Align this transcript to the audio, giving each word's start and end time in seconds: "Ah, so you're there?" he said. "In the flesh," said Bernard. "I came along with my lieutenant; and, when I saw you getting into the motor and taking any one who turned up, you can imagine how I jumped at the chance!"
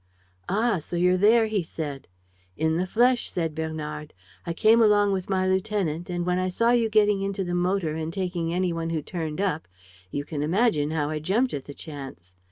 "Ah, 0.49 0.79
so 0.79 0.95
you're 0.95 1.15
there?" 1.15 1.45
he 1.45 1.61
said. 1.61 2.07
"In 2.57 2.77
the 2.77 2.87
flesh," 2.87 3.29
said 3.29 3.53
Bernard. 3.53 4.15
"I 4.47 4.51
came 4.53 4.81
along 4.81 5.11
with 5.11 5.29
my 5.29 5.45
lieutenant; 5.47 6.09
and, 6.09 6.25
when 6.25 6.39
I 6.39 6.49
saw 6.49 6.71
you 6.71 6.89
getting 6.89 7.21
into 7.21 7.43
the 7.43 7.53
motor 7.53 7.93
and 7.93 8.11
taking 8.11 8.51
any 8.51 8.73
one 8.73 8.89
who 8.89 9.03
turned 9.03 9.39
up, 9.39 9.67
you 10.09 10.25
can 10.25 10.41
imagine 10.41 10.89
how 10.89 11.11
I 11.11 11.19
jumped 11.19 11.53
at 11.53 11.65
the 11.65 11.75
chance!" 11.75 12.33